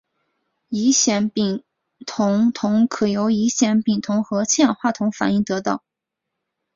[0.69, 1.61] 乙酰丙
[2.07, 5.83] 酮铜可由乙酰丙酮和氢氧化铜反应得到。